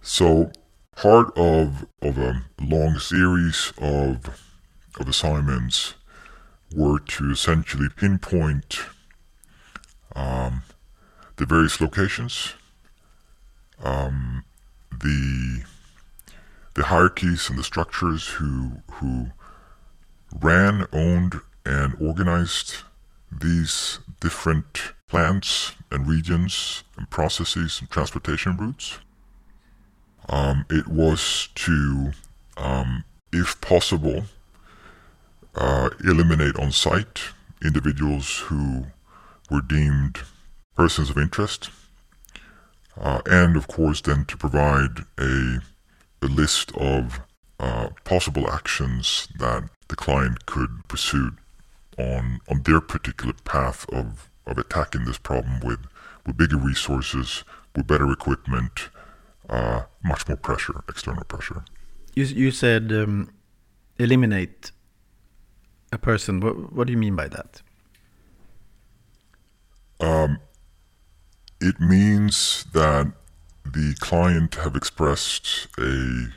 [0.01, 0.51] So
[0.97, 4.41] part of, of a long series of,
[4.99, 5.95] of assignments
[6.75, 8.81] were to essentially pinpoint
[10.15, 10.63] um,
[11.37, 12.55] the various locations,
[13.83, 14.45] um,
[14.91, 15.63] the
[16.77, 19.29] the hierarchies and the structures who who
[20.41, 22.77] ran, owned, and organized
[23.33, 28.99] these different plants and regions and processes and transportation routes.
[30.29, 32.13] Um, it was to,
[32.57, 34.25] um, if possible,
[35.55, 37.21] uh, eliminate on site
[37.65, 38.87] individuals who
[39.51, 40.21] were deemed
[40.75, 41.71] persons of interest,
[43.01, 45.61] uh, and of course, then to provide a,
[46.23, 47.21] a list of
[47.59, 51.33] uh, possible actions that the client could pursue
[51.99, 55.81] on on their particular path of, of attacking this problem with,
[56.27, 58.89] with bigger resources, with better equipment,
[59.49, 61.65] uh, much more pressure, external pressure.
[62.15, 63.31] You, you said um,
[63.99, 64.73] eliminate
[65.93, 66.41] a person.
[66.41, 67.63] What, what do you mean by that?
[70.01, 70.41] Um,
[71.61, 73.13] it means that
[73.73, 76.29] the client have expressed a,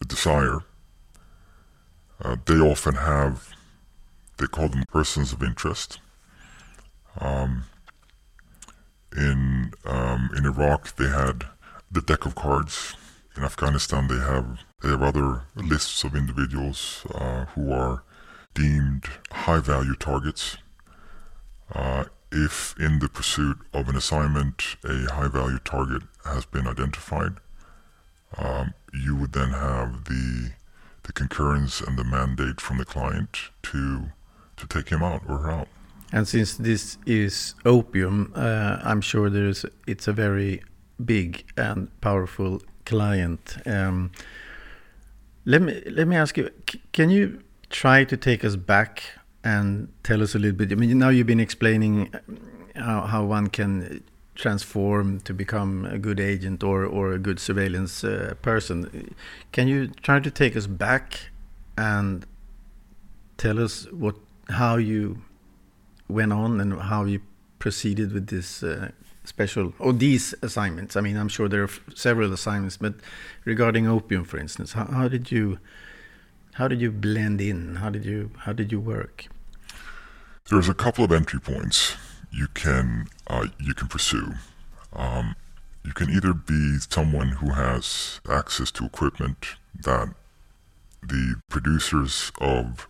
[0.00, 0.60] a desire.
[2.22, 3.48] Uh, they often have,
[4.38, 6.00] they call them persons of interest.
[7.20, 7.64] Um,
[9.16, 11.44] in um, in Iraq, they had
[11.90, 12.94] the deck of cards.
[13.36, 18.02] In Afghanistan, they have they have other lists of individuals uh, who are
[18.54, 20.58] deemed high value targets.
[21.74, 27.36] Uh, if in the pursuit of an assignment a high value target has been identified,
[28.36, 30.52] um, you would then have the
[31.04, 34.10] the concurrence and the mandate from the client to
[34.56, 35.68] to take him out or her out.
[36.12, 40.62] And since this is opium, uh, I'm sure there's it's a very
[41.02, 43.56] big and powerful client.
[43.66, 44.10] Um,
[45.44, 46.50] let me let me ask you:
[46.92, 50.72] Can you try to take us back and tell us a little bit?
[50.72, 52.20] I mean, now you've been explaining uh,
[52.80, 54.02] how, how one can
[54.38, 59.14] transform to become a good agent or or a good surveillance uh, person.
[59.52, 61.30] Can you try to take us back
[61.76, 62.24] and
[63.36, 64.14] tell us what
[64.48, 65.22] how you
[66.08, 67.20] went on and how you
[67.58, 68.90] proceeded with this uh,
[69.24, 70.96] special or these assignments?
[70.96, 72.94] I mean, I'm sure there are several assignments, but
[73.44, 75.58] regarding opium, for instance, how, how did you
[76.58, 77.76] how did you blend in?
[77.76, 79.26] How did you how did you work?
[80.50, 81.94] There's a couple of entry points
[82.32, 84.34] you can uh, you can pursue.
[84.92, 85.36] Um,
[85.84, 89.54] you can either be someone who has access to equipment
[89.84, 90.08] that
[91.00, 92.88] the producers of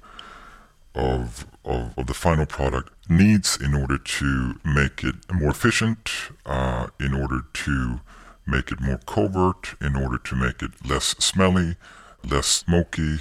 [0.94, 6.10] of, of, of the final product needs in order to make it more efficient,
[6.46, 8.00] uh, in order to
[8.46, 11.76] make it more covert, in order to make it less smelly,
[12.24, 13.18] less smoky.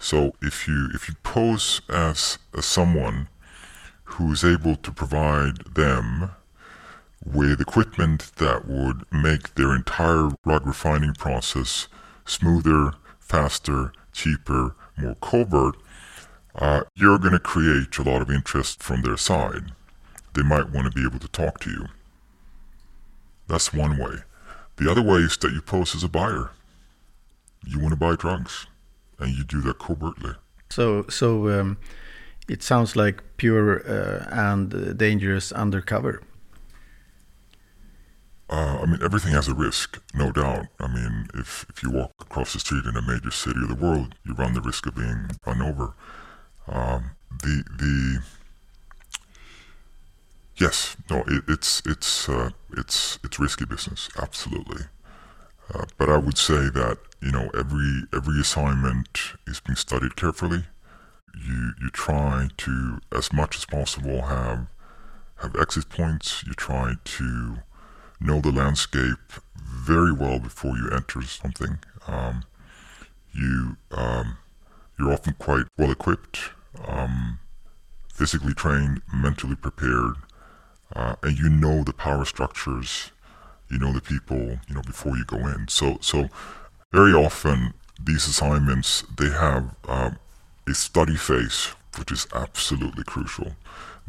[0.00, 3.28] So if you if you pose as, as someone
[4.04, 6.30] who is able to provide them
[7.22, 11.86] with equipment that would make their entire rug refining process
[12.24, 15.76] smoother, faster, cheaper, more covert,
[16.54, 19.72] uh, you're going to create a lot of interest from their side.
[20.34, 21.86] They might want to be able to talk to you.
[23.48, 24.16] That's one way.
[24.76, 26.52] The other way is that you pose as a buyer.
[27.66, 28.66] You want to buy drugs,
[29.20, 30.32] and you do that covertly.
[30.70, 31.78] So, so um,
[32.48, 36.22] it sounds like pure uh, and dangerous undercover.
[38.48, 40.66] Uh, I mean, everything has a risk, no doubt.
[40.80, 43.76] I mean, if, if you walk across the street in a major city of the
[43.76, 45.94] world, you run the risk of being run over.
[46.66, 47.12] Um,
[47.42, 48.22] the the
[50.56, 54.82] yes, no, it, it's it's uh, it's it's risky business, absolutely.
[55.72, 60.64] Uh, but I would say that you know every every assignment is being studied carefully.
[61.34, 64.66] You you try to as much as possible have
[65.36, 66.44] have exit points.
[66.46, 67.58] You try to
[68.20, 71.78] know the landscape very well before you enter something.
[72.06, 72.44] Um,
[73.32, 74.38] you um,
[74.98, 76.50] you're often quite well equipped,
[76.86, 77.38] um,
[78.12, 80.14] physically trained, mentally prepared,
[80.94, 83.12] uh, and you know the power structures.
[83.70, 84.58] You know the people.
[84.68, 85.68] You know before you go in.
[85.68, 86.28] So so
[86.92, 90.18] very often these assignments they have um,
[90.68, 93.52] a study phase, which is absolutely crucial.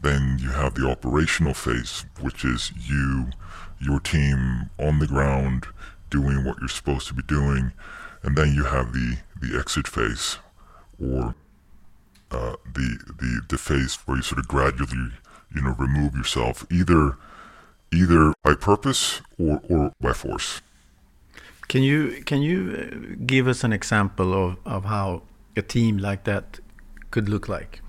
[0.02, 3.28] Then you have the operational phase, which is you
[3.80, 5.66] your team on the ground
[6.10, 7.72] doing what you're supposed to be doing,
[8.24, 10.38] and then you have the the exit phase,
[11.00, 11.36] or
[12.32, 15.12] uh, the the the phase where you sort of gradually
[15.54, 17.18] you know remove yourself either
[17.94, 20.62] either by purpose or or by force.
[21.68, 25.24] Can you can you uh, give us an example of, of how
[25.56, 26.60] a team like that
[27.12, 27.82] could look like?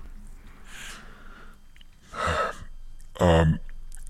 [3.19, 3.59] Um,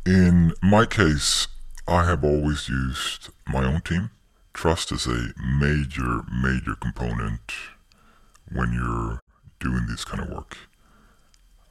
[0.06, 1.48] in my case,
[1.88, 4.12] I have always used my own team.
[4.54, 7.52] Trust is a major, major component
[8.52, 9.20] when you're
[9.60, 10.58] doing this kind of work.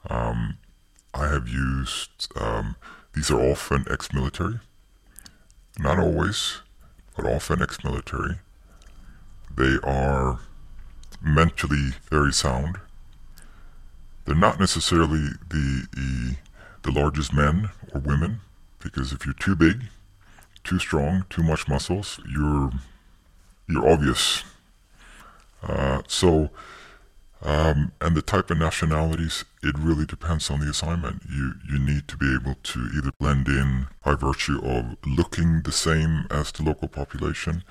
[0.09, 0.57] Um,
[1.13, 2.75] I have used, um,
[3.13, 4.59] these are often ex military.
[5.79, 6.61] Not always,
[7.15, 8.39] but often ex military.
[9.55, 10.39] They are
[11.21, 12.77] mentally very sound.
[14.25, 16.35] They're not necessarily the, the,
[16.83, 18.39] the largest men or women,
[18.79, 19.85] because if you're too big,
[20.63, 22.71] too strong, too much muscles, you're
[23.67, 24.43] you're obvious.
[25.61, 26.49] Uh, so,
[27.43, 31.23] um, and the type of nationalities, it really depends on the assignment.
[31.29, 35.73] You you need to be able to either blend in by virtue of looking the
[35.73, 37.63] same as the local population.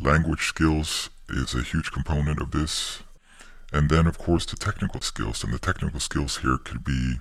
[0.00, 3.02] Language skills is a huge component of this.
[3.72, 5.42] And then, of course, the technical skills.
[5.42, 7.14] And the technical skills here could be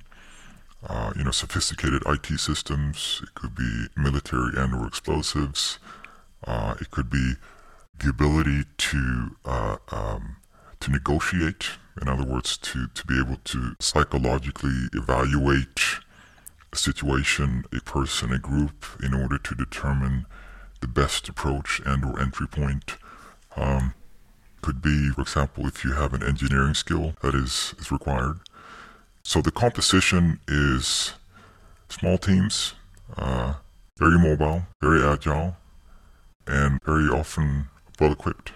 [0.87, 3.21] uh, you know, sophisticated IT systems.
[3.23, 5.79] It could be military and/or explosives.
[6.45, 7.33] Uh, it could be
[7.97, 10.35] the ability to uh, um,
[10.83, 11.71] to negotiate.
[12.01, 15.81] In other words, to to be able to psychologically evaluate
[16.71, 20.25] a situation, a person, a group, in order to determine
[20.81, 22.97] the best approach and/or entry point.
[23.55, 23.93] Um,
[24.61, 28.39] could be, for example, if you have an engineering skill that is, is required.
[29.21, 31.13] So the composition is
[31.89, 32.73] small teams,
[33.17, 33.55] uh,
[33.97, 35.57] very mobile, very agile,
[36.47, 37.67] and very often
[37.99, 38.53] well equipped.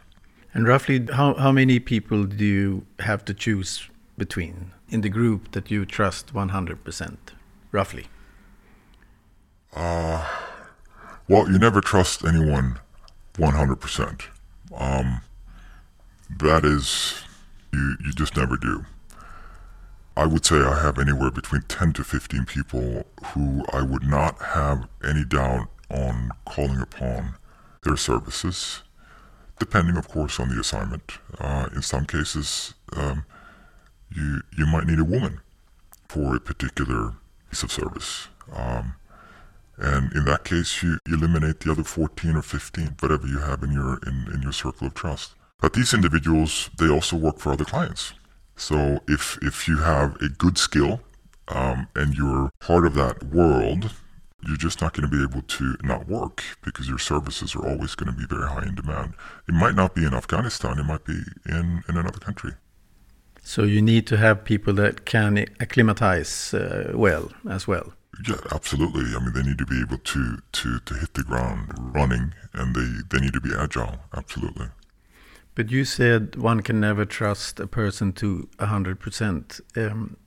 [0.54, 5.52] And roughly, how, how many people do you have to choose between in the group
[5.52, 7.18] that you trust 100%,
[7.72, 8.06] roughly?
[9.76, 10.26] Uh,
[11.28, 12.80] well, you never trust anyone
[13.36, 14.24] 100%.
[14.76, 15.22] Um,
[16.39, 17.24] that is,
[17.72, 18.86] you, you just never do.
[20.16, 24.41] I would say I have anywhere between 10 to 15 people who I would not
[24.41, 27.36] have any doubt on calling upon
[27.84, 28.82] their services,
[29.60, 31.20] depending, of course, on the assignment.
[31.39, 33.26] Uh, in some cases, um,
[34.14, 35.41] you, you might need a woman
[36.08, 37.14] for a particular
[37.49, 38.28] piece of service.
[38.53, 38.95] Um,
[39.78, 43.72] and in that case, you eliminate the other 14 or 15, whatever you have in
[43.72, 45.36] your, in, in your circle of trust.
[45.60, 48.14] But these individuals, they also work for other clients.
[48.55, 51.01] So if if you have a good skill
[51.47, 53.91] um, and you're part of that world,
[54.45, 57.95] you're just not going to be able to not work because your services are always
[57.95, 59.13] going to be very high in demand.
[59.47, 62.53] It might not be in Afghanistan, it might be in, in another country.
[63.41, 67.93] So you need to have people that can acclimatize uh, well as well.
[68.27, 69.15] Yeah, absolutely.
[69.15, 72.75] I mean, they need to be able to, to, to hit the ground running and
[72.75, 73.99] they, they need to be agile.
[74.13, 74.67] Absolutely.
[75.55, 79.61] But you said one can never trust a person to 100%.
[79.75, 80.17] Um,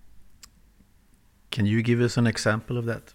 [1.50, 3.14] Can you give us an example of that?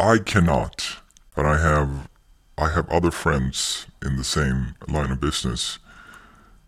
[0.00, 0.96] I cannot,
[1.34, 2.08] but I have
[2.56, 5.78] I have other friends in the same line of business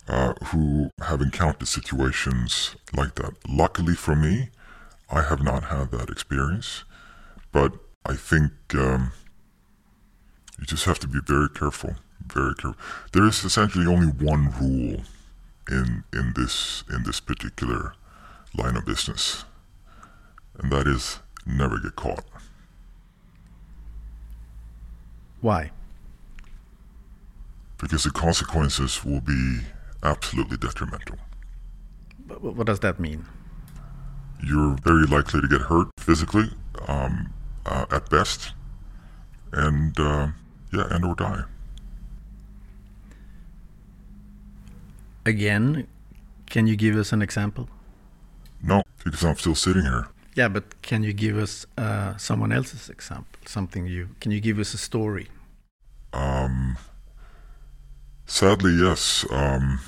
[0.07, 3.33] uh, who have encountered situations like that.
[3.49, 4.51] Luckily for me,
[5.09, 6.85] I have not had that experience,
[7.53, 7.72] but
[8.05, 9.12] I think um,
[10.59, 11.97] you just have to be very careful.
[12.26, 12.80] Very careful.
[13.14, 15.05] There is essentially only one rule
[15.70, 17.95] in in this in this particular
[18.55, 19.47] line of business,
[20.59, 22.24] and that is never get caught.
[25.43, 25.72] Why?
[27.78, 29.61] Because the consequences will be
[30.03, 31.18] absolutely detrimental.
[32.26, 33.26] But what does that mean?
[34.43, 36.51] You're very likely to get hurt physically,
[36.86, 37.32] um,
[37.66, 38.53] uh, at best,
[39.53, 40.28] and uh,
[40.72, 41.43] yeah, and or die.
[45.26, 45.86] Again,
[46.47, 47.68] can you give us an example?
[48.62, 50.07] No, because I'm still sitting here.
[50.36, 53.32] Yeah, but can you give us uh, someone else's example?
[53.47, 55.28] Something you can you give us a story?
[56.12, 56.76] Um,
[58.26, 59.26] sadly, yes.
[59.30, 59.80] Um,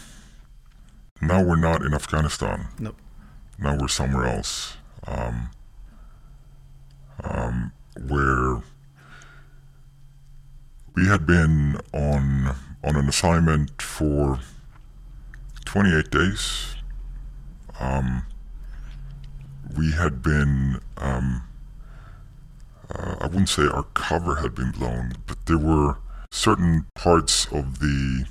[1.21, 2.69] now we're not in Afghanistan.
[2.79, 2.95] No.
[3.59, 4.77] Now we're somewhere else.
[5.07, 5.51] Um,
[7.23, 7.73] um,
[8.09, 8.63] where
[10.95, 14.41] we had been on on an assignment for
[15.65, 16.77] 28 days.
[17.81, 18.27] Um,
[19.77, 21.43] we had been, um,
[22.91, 25.99] uh, I wouldn't say our cover had been blown, but there were
[26.31, 28.27] certain parts of the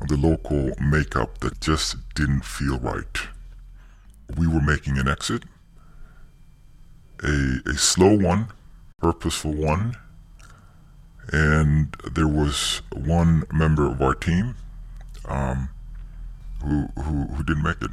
[0.00, 3.18] of the local makeup that just didn't feel right.
[4.36, 5.42] We were making an exit,
[7.22, 8.48] a, a slow one,
[8.98, 9.96] purposeful one,
[11.32, 14.54] and there was one member of our team
[15.26, 15.68] um,
[16.62, 17.90] who, who, who didn't make it.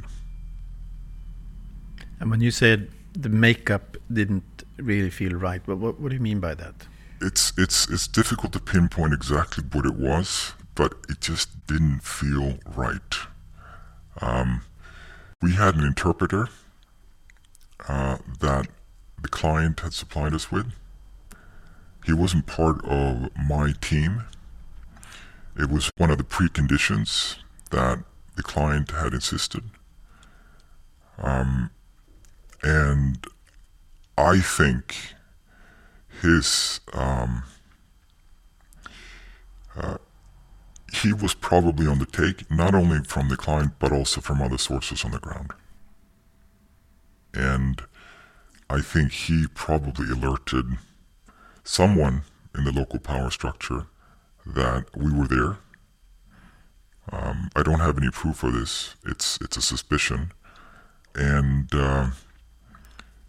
[2.20, 6.22] And when you said the makeup didn't really feel right, But what, what do you
[6.22, 6.74] mean by that?
[7.20, 12.58] It's, it's, it's difficult to pinpoint exactly what it was, but it just didn't feel
[12.76, 13.14] right.
[14.20, 14.62] Um,
[15.42, 16.48] we had an interpreter
[17.88, 18.68] uh, that
[19.20, 20.72] the client had supplied us with.
[22.04, 24.24] He wasn't part of my team.
[25.56, 27.36] It was one of the preconditions
[27.70, 27.98] that
[28.36, 29.64] the client had insisted.
[31.18, 31.70] Um,
[32.62, 33.26] and
[34.18, 34.96] I think
[36.20, 37.44] his um,
[39.76, 39.98] uh,
[40.92, 44.58] he was probably on the take, not only from the client but also from other
[44.58, 45.52] sources on the ground.
[47.32, 47.80] And
[48.68, 50.64] I think he probably alerted
[51.62, 52.22] someone
[52.56, 53.86] in the local power structure
[54.44, 55.58] that we were there.
[57.12, 58.96] Um, I don't have any proof for this.
[59.06, 60.32] It's it's a suspicion,
[61.14, 62.10] and uh,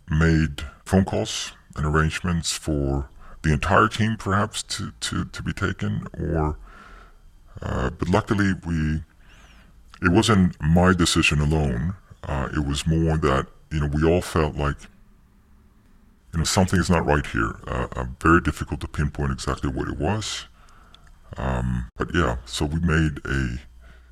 [0.09, 3.09] made phone calls and arrangements for
[3.43, 6.07] the entire team, perhaps to to, to be taken.
[6.17, 6.57] Or,
[7.61, 9.03] uh, but luckily we,
[10.01, 11.93] it wasn't my decision alone.
[12.23, 14.77] Uh, it was more that you know we all felt like
[16.33, 17.59] you know something is not right here.
[17.67, 20.47] Uh, very difficult to pinpoint exactly what it was.
[21.37, 23.59] Um, but yeah, so we made a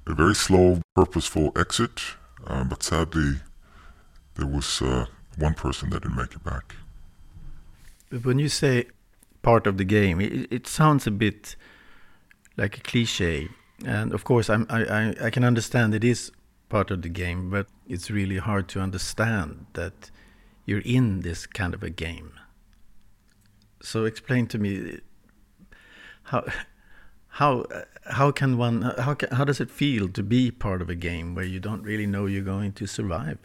[0.05, 2.01] a very slow, purposeful exit,
[2.45, 3.41] uh, but sadly,
[4.35, 5.07] there was uh,
[5.37, 6.75] one person that didn't make it back.
[8.23, 8.87] When you say
[9.41, 11.55] part of the game, it, it sounds a bit
[12.55, 13.49] like a cliche.
[13.85, 16.31] And of course, I'm, I, I, I can understand it is
[16.69, 20.11] part of the game, but it's really hard to understand that
[20.65, 22.33] you're in this kind of a game.
[23.81, 24.99] So explain to me
[26.23, 26.43] how
[27.27, 27.65] how
[28.05, 31.35] how can one how can, how does it feel to be part of a game
[31.35, 33.37] where you don't really know you're going to survive?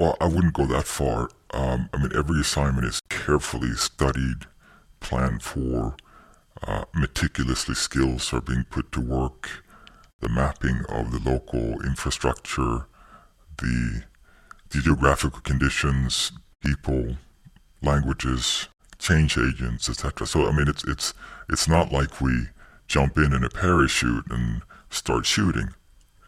[0.00, 1.28] Well, I wouldn't go that far.
[1.50, 4.46] Um, I mean, every assignment is carefully studied,
[4.98, 5.94] planned for.
[6.66, 9.62] Uh, meticulously, skills are being put to work.
[10.20, 12.86] The mapping of the local infrastructure,
[13.58, 14.04] the,
[14.70, 16.32] the geographical conditions,
[16.64, 17.16] people,
[17.82, 20.26] languages, change agents, etc.
[20.26, 21.12] So I mean, it's it's
[21.50, 22.46] it's not like we
[22.88, 25.74] jump in in a parachute and start shooting.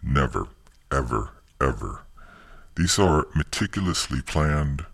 [0.03, 0.49] Never,
[0.91, 2.03] ever, ever.
[2.75, 4.87] These are meticulously planned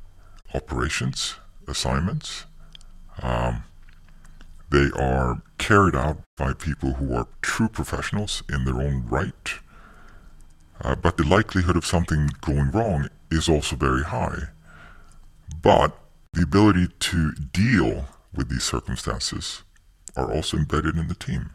[0.52, 2.44] operations, assignments.
[3.22, 3.64] Um,
[4.70, 9.54] they are carried out by people who are true professionals in their own right.
[10.80, 14.48] Uh, but the likelihood of something going wrong is also very high.
[15.62, 15.98] But
[16.32, 19.62] the ability to deal with these circumstances
[20.16, 21.50] are also embedded in the team.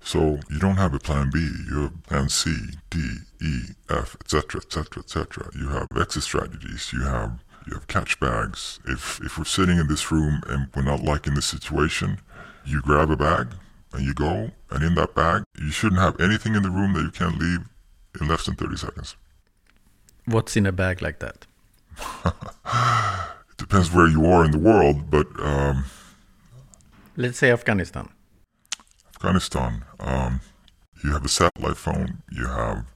[0.00, 1.38] So you don't have a plan B.
[1.68, 2.54] You have plan C,
[2.90, 5.50] D, E, F, etc., etc., etc.
[5.54, 6.92] You have exit strategies.
[6.92, 8.78] You have you have catch bags.
[8.86, 12.20] If if we're sitting in this room and we're not liking the situation,
[12.64, 13.48] you grab a bag
[13.92, 14.52] and you go.
[14.70, 17.60] And in that bag, you shouldn't have anything in the room that you can't leave
[18.20, 19.16] in less than thirty seconds.
[20.24, 21.46] What's in a bag like that?
[22.24, 25.84] it depends where you are in the world, but um,
[27.16, 28.08] let's say Afghanistan.
[29.16, 30.40] Afghanistan, um,
[31.02, 32.86] you have a satellite phone, you have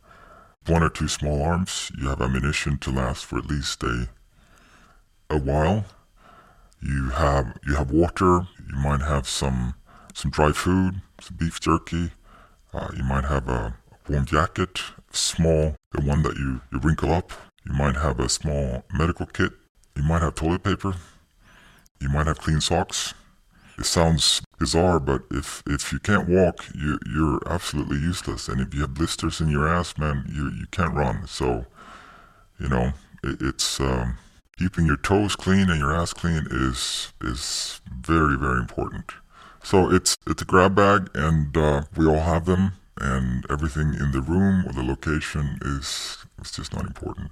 [0.68, 4.08] one or two small arms, you have ammunition to last for at least a
[5.30, 5.84] a while.
[6.80, 8.46] You have you have water.
[8.68, 9.74] You might have some
[10.14, 12.12] some dry food, some beef jerky.
[12.72, 13.76] Uh, you might have a
[14.08, 17.32] warm jacket, small, the one that you, you wrinkle up.
[17.64, 19.52] You might have a small medical kit.
[19.96, 20.94] You might have toilet paper.
[22.00, 23.14] You might have clean socks.
[23.78, 28.48] It sounds bizarre, but if if you can't walk, you you're absolutely useless.
[28.48, 31.26] And if you have blisters in your ass, man, you you can't run.
[31.26, 31.66] So,
[32.58, 32.92] you know,
[33.22, 34.18] it, it's um,
[34.58, 39.12] keeping your toes clean and your ass clean is is very very important.
[39.62, 44.12] So it's it's a grab bag, and uh, we all have them, and everything in
[44.12, 47.30] the room or the location is is just not important.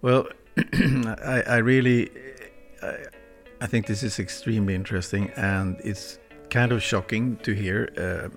[0.00, 2.10] Well, I, I really.
[3.64, 6.18] I think this is extremely interesting and it's
[6.50, 7.88] kind of shocking to hear.
[7.96, 8.28] Uh,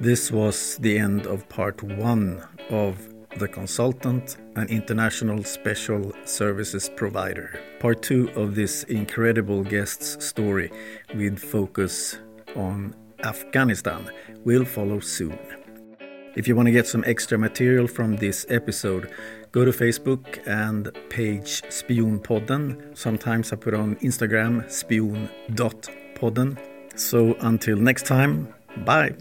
[0.00, 2.98] this was the end of part one of
[3.38, 7.60] The Consultant, an international special services provider.
[7.78, 10.72] Part two of this incredible guest's story
[11.14, 12.18] with focus
[12.56, 12.92] on
[13.22, 14.10] Afghanistan
[14.44, 15.38] will follow soon.
[16.34, 19.12] If you want to get some extra material from this episode,
[19.52, 22.96] go to Facebook and page Spionpodden.
[22.96, 26.58] Sometimes I put on Instagram spion.podden.
[26.98, 28.52] So until next time,
[28.84, 29.14] bye.